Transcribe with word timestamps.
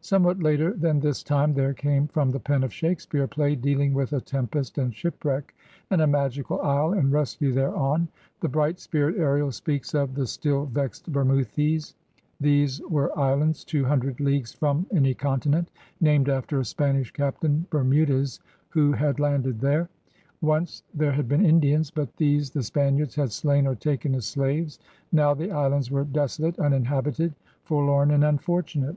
Somewhat 0.00 0.42
later 0.42 0.72
than 0.74 0.98
this 0.98 1.22
time 1.22 1.54
there 1.54 1.72
came 1.74 2.08
from 2.08 2.30
the 2.32 2.40
pen 2.40 2.64
of 2.64 2.72
Shakespeare 2.72 3.22
a 3.22 3.28
play 3.28 3.54
dealing 3.54 3.94
with 3.94 4.12
a 4.12 4.20
tem 4.20 4.48
pest 4.48 4.78
and 4.78 4.92
shipwreck 4.92 5.54
and 5.90 6.00
a 6.00 6.08
magical 6.08 6.60
isle 6.60 6.92
and 6.92 7.12
rescue 7.12 7.52
thereon. 7.52 8.08
The 8.40 8.48
bright 8.48 8.80
spirit 8.80 9.16
Ariel 9.16 9.52
speaks 9.52 9.94
of 9.94 10.16
"the 10.16 10.26
still 10.26 10.66
vex'd 10.66 11.06
Bermoothes. 11.12 11.94
'* 12.18 12.40
These 12.40 12.80
were 12.90 13.16
islands" 13.16 13.62
two 13.64 13.84
himdred 13.84 14.18
leagues 14.18 14.52
from 14.52 14.86
any 14.92 15.14
continent," 15.14 15.70
named 16.00 16.28
after 16.28 16.58
a 16.58 16.64
Spanish 16.64 17.12
Captain 17.12 17.64
Bermudez 17.70 18.40
who 18.70 18.90
had 18.90 19.20
landed 19.20 19.60
there. 19.60 19.88
Once 20.40 20.82
there 20.92 21.12
had 21.12 21.28
been 21.28 21.46
Indians, 21.46 21.92
but 21.92 22.16
these 22.16 22.50
THE 22.50 22.60
SEA 22.64 22.72
ADVENTURE 22.80 23.04
65 23.04 23.08
the 23.08 23.10
Spaniards 23.12 23.14
had 23.14 23.32
slain 23.32 23.66
or 23.68 23.76
taken 23.76 24.16
as 24.16 24.26
slaves.• 24.26 24.78
Now 25.12 25.32
the 25.32 25.52
islands 25.52 25.92
were 25.92 26.02
desolate, 26.04 26.58
uninhabited, 26.58 27.36
'^forlorn 27.68 28.12
and 28.12 28.24
unfortunate.'' 28.24 28.96